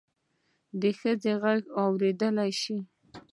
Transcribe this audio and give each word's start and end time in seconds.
د 0.81 0.83
ښځې 0.99 1.33
غږ 1.43 1.61
واوريدل 1.75 2.35
شو. 2.61 2.77